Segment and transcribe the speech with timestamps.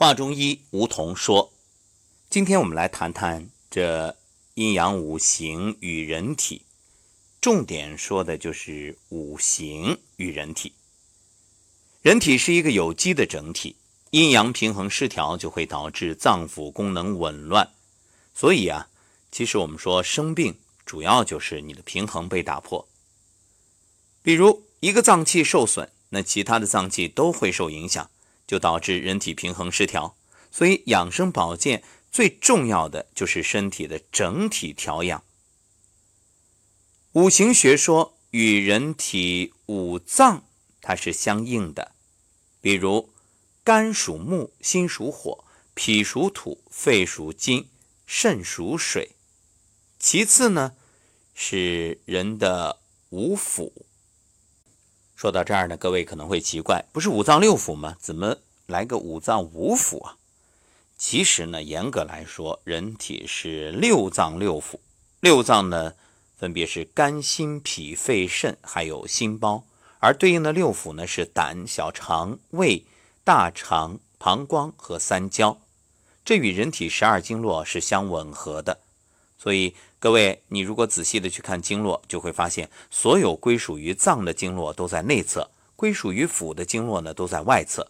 [0.00, 1.52] 话中医，梧桐说
[2.30, 4.16] ：“今天我们来谈谈这
[4.54, 6.62] 阴阳五行与人体，
[7.40, 10.72] 重点说的就是五行与人体。
[12.00, 13.74] 人体是一个有机的整体，
[14.10, 17.68] 阴阳平衡失调就会导致脏腑功能紊乱。
[18.36, 18.88] 所以啊，
[19.32, 20.54] 其实我们说生病，
[20.86, 22.86] 主要就是你的平衡被打破。
[24.22, 28.08] 比如一个脏器受损，那其他的脏器都会受影响。”
[28.48, 30.16] 就导致人体平衡失调，
[30.50, 35.22] 所以养生保健最重要的就是身体的整体调养。
[37.12, 40.44] 五行学说与人体五脏
[40.80, 41.92] 它是相应的，
[42.60, 43.10] 比如
[43.62, 45.44] 肝属木，心属火，
[45.74, 47.68] 脾属土，肺属金，
[48.06, 49.10] 肾属水。
[49.98, 50.74] 其次呢
[51.34, 52.78] 是人的
[53.10, 53.72] 五腑。
[55.18, 57.96] 说到这儿呢，各位可能会奇怪，不是五脏六腑吗？
[57.98, 58.36] 怎么
[58.66, 60.16] 来个五脏五腑啊？
[60.96, 64.78] 其实呢，严格来说，人体是六脏六腑。
[65.18, 65.94] 六脏呢，
[66.36, 69.64] 分别是肝、心、脾、肺、肾，还有心包；
[69.98, 72.84] 而对应的六腑呢，是胆、小肠、胃、
[73.24, 75.58] 大肠、膀胱和三焦。
[76.24, 78.78] 这与人体十二经络是相吻合的。
[79.40, 87.88] 所以，各位，你如果仔细的去看经络，就会发现，所有归属于脏的经络都在内侧，归属于腑的经络呢都在外侧。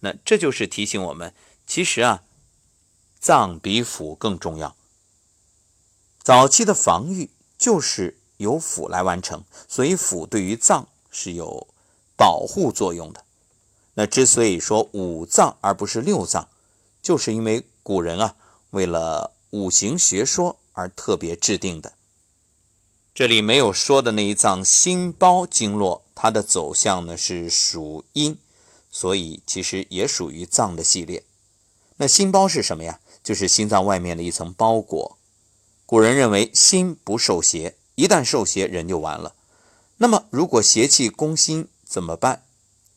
[0.00, 1.34] 那这就是提醒我们，
[1.66, 2.22] 其实啊，
[3.20, 4.74] 脏比腑更重要。
[6.22, 11.66] 早期的防御就是由腑来完成，所以腑对于脏是有
[12.16, 13.22] 保护作用的。
[13.92, 16.48] 那之所以说五脏而不是六脏，
[17.02, 18.34] 就是因为古人啊，
[18.70, 20.58] 为了五行学说。
[20.76, 21.94] 而特别制定的，
[23.14, 28.36] 这里没有说的那一脏心包经络，它的走向呢是属阴，
[28.90, 31.24] 所以其实也属于脏的系列。
[31.96, 33.00] 那心包是什么呀？
[33.24, 35.16] 就是心脏外面的一层包裹。
[35.86, 39.34] 古人认为心不受邪，一旦受邪人就完了。
[39.96, 42.44] 那么如果邪气攻心怎么办？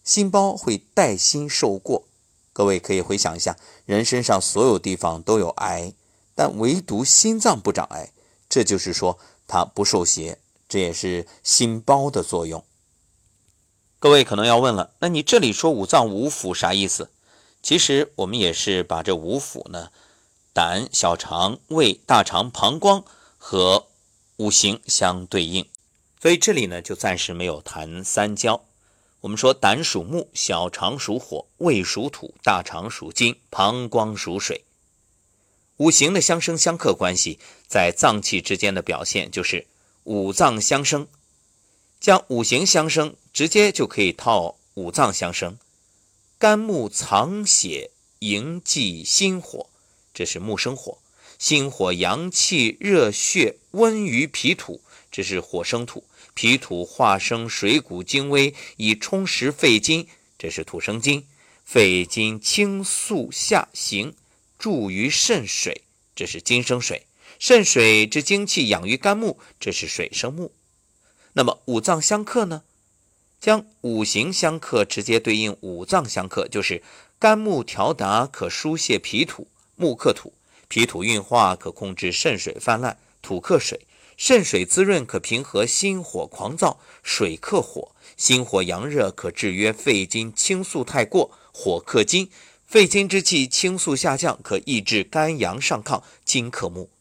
[0.04, 2.04] 心包会带心受过。
[2.52, 3.56] 各位可以回想一下，
[3.86, 5.94] 人身上所有地方都有癌。
[6.40, 8.14] 但唯独心脏不长癌，
[8.48, 10.40] 这就是说它不受邪，
[10.70, 12.64] 这也是心包的作用。
[14.00, 17.12] 各位可能要问了，那你这里说五脏五腑啥意思？
[17.62, 19.92] 其实我们也是把这五腑呢，
[20.54, 23.04] 胆、小肠、胃、大肠、膀胱
[23.38, 23.88] 和
[24.38, 25.68] 五行相对应，
[26.22, 28.64] 所以这里呢就暂时没有谈三焦。
[29.20, 34.64] 我们说胆属木，小肠属火，胃属土，大肠属金，膀胱属水。
[35.80, 39.66] 五行的相生相克关系，在脏器之间的表现就是
[40.04, 41.08] 五脏相生。
[42.02, 45.58] 将五行相生直接就可以套五脏相生。
[46.38, 49.70] 肝木藏血，营济心火，
[50.14, 50.98] 这是木生火；
[51.38, 56.04] 心火阳气热血温于脾土，这是火生土；
[56.34, 60.06] 脾土化生水谷精微，以充实肺经，
[60.38, 61.24] 这是土生金；
[61.64, 64.14] 肺经清肃下行。
[64.60, 65.84] 注于肾水，
[66.14, 67.04] 这是金生水；
[67.40, 70.52] 肾水之精气养于肝木，这是水生木。
[71.32, 72.64] 那么五脏相克呢？
[73.40, 76.84] 将五行相克直接对应五脏相克，就是
[77.18, 80.34] 肝木调达可疏泄脾土，木克土；
[80.68, 83.80] 脾土运化可控制肾水泛滥，土克水；
[84.18, 92.30] 肾水滋润可平和心火狂躁，水克火；心火阳热可制约肺经清肃太过，火克金。
[92.70, 96.92] 肺经之气清肃下降，可抑制肝阳上亢，金克木。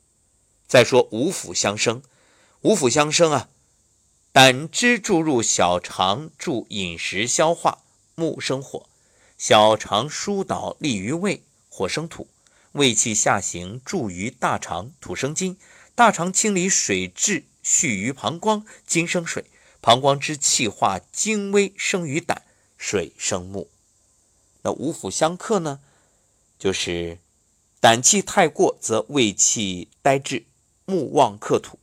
[0.66, 2.00] 再说五腑相生，
[2.62, 3.50] 五腑相生啊，
[4.32, 7.82] 胆汁注入小肠，助饮食消化，
[8.14, 8.86] 木生火；
[9.36, 12.28] 小肠疏导利于胃，火生土；
[12.72, 15.56] 胃气下行助于大肠，土生金；
[15.94, 19.42] 大肠清理水滞蓄于膀胱，金生水；
[19.82, 22.44] 膀胱之气化精微生于胆，
[22.78, 23.68] 水生木。
[24.62, 25.80] 那五腑相克呢，
[26.58, 27.18] 就是
[27.80, 30.44] 胆气太过，则胃气呆滞，
[30.84, 31.78] 木旺克土；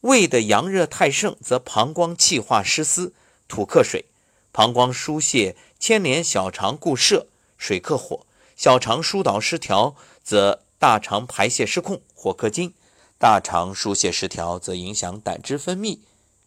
[0.00, 3.12] 胃的阳热太盛，则膀胱气化失司，
[3.46, 4.06] 土克水；
[4.52, 7.26] 膀胱疏泄牵连小肠固摄，
[7.58, 8.24] 水克火；
[8.56, 12.70] 小肠疏导失调，则大肠排泄失控，火克金；
[13.18, 15.98] 大肠疏泄失调，则影响胆汁分泌，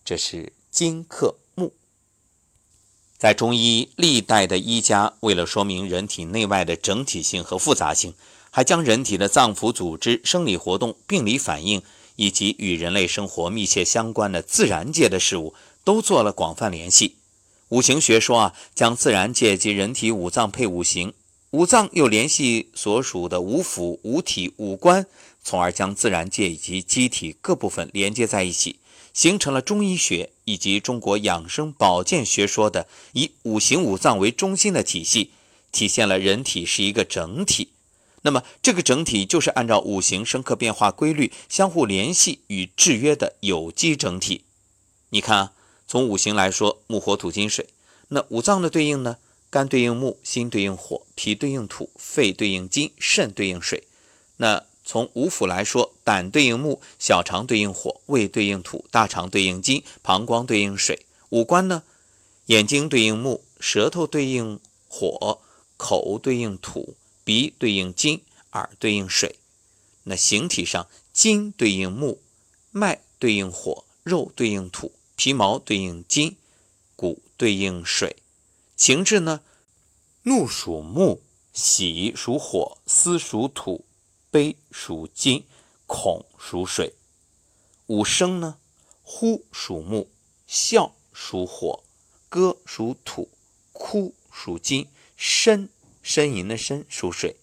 [0.03, 1.35] 这是金克。
[3.17, 8.13] 在中医历代的医家，为了说明人体内外的整体性和复杂性，
[8.51, 11.81] 还将人体的脏腑组织、生理活动、病理反应
[12.15, 17.15] 以及与人类生活密切相关的自然界的事物都做了广泛联系。
[17.69, 21.13] 五行学说啊，将自然界及人体五脏配五行
[21.49, 25.07] 五脏又联系所属的五腑、五体、五官，
[25.43, 28.79] 从而将自然界以及机体各部分连接在一起，
[29.17, 35.31] 形成了中医学以及中国养生保健学说的以五行五脏为中心的体系，
[35.71, 37.69] 体现了人体是一个整体。
[38.21, 44.43] 那么，这个整体就是按照五行生克变化规律相互联系与制约的有机整体。
[45.09, 45.53] 你看啊，
[45.87, 47.65] 从五行来说，木、火、土、金、水，
[48.09, 49.17] 那五脏的对应呢？
[49.49, 53.85] 肝对应木，心对应火，脾对应土，肺对应金，肾对应水。
[54.35, 61.05] 那从五腑来说，胆对应木，小肠对应火，胃对应土，大肠对应金，膀胱对应水。
[61.27, 61.83] 五官呢，
[62.45, 65.41] 眼睛对应木，舌头对应火，
[65.75, 66.95] 口对应土，
[67.25, 68.21] 鼻对应金，
[68.53, 69.35] 耳对应水。
[70.05, 72.21] 那形体上，筋对应木，
[72.71, 76.37] 脉对应火，肉对应土，皮毛对应金，
[76.95, 78.15] 骨对应水。
[78.77, 79.41] 情志呢？
[80.23, 81.19] 怒属木，
[81.51, 83.83] 喜属火，思属土，
[84.29, 85.45] 悲属金，
[85.85, 86.93] 恐属水。
[87.87, 88.57] 五声呢？
[89.01, 90.07] 呼属木，
[90.49, 91.83] 啸属火，
[92.27, 93.29] 歌属土，
[93.71, 95.69] 哭属金，呻
[96.03, 97.37] 呻吟的呻属水。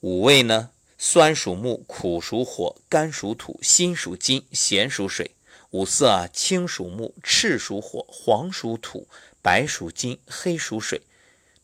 [0.00, 0.70] 五味呢？
[0.96, 5.32] 酸属木，苦属火，甘属土，辛属金，咸属水。
[5.70, 9.08] 五色啊，青属木，赤属火，黄属土。
[9.42, 11.02] 白属金，黑属水。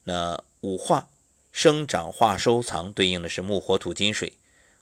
[0.04, 1.08] 那五化
[1.52, 4.34] 生长化收藏对应的是木火土金水。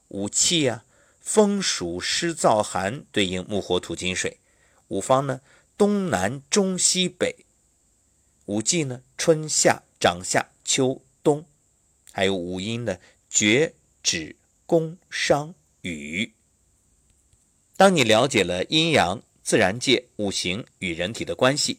[0.08, 0.84] 五气呀，
[1.20, 4.38] 风暑湿燥寒对应木火土金水。
[4.88, 5.40] 五方呢，
[5.76, 7.44] 东南中西北。
[8.44, 11.44] 五季呢，春夏长夏秋冬。
[12.12, 12.98] 还有五音呢，
[13.28, 14.36] 厥止
[14.66, 16.32] 宫商羽。
[17.76, 21.78] 当你了解了阴阳、自然界、五行与人体的关系。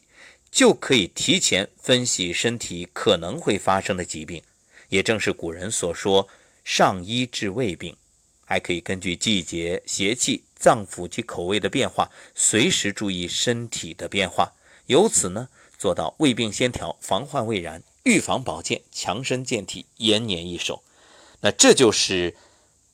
[0.50, 4.42] 就可以提前分析身体可能会发生的疾病，
[4.88, 6.28] 也正是古人所说
[6.64, 7.96] “上医治未病”，
[8.44, 14.52] 还可以根据季节、邪气、脏腑及口味的变化，随时注意身体的变化，
[14.86, 15.48] 由此呢
[15.78, 20.82] 做到未病先调、防患未然、预防保健、强身健体、延年益寿。
[21.40, 22.36] 那这就是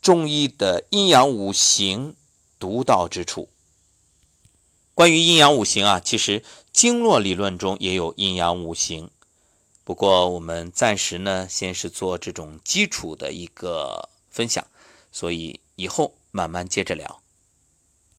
[0.03, 2.15] 中医的阴阳五行
[2.59, 3.49] 独到之处。
[4.93, 9.11] 关于阴阳五行啊，其实经络理论中也有阴阳五行，
[9.85, 14.67] 不过我们暂时呢，先是做这种基础的一个分享，
[15.13, 17.24] 所以以后慢慢接着聊。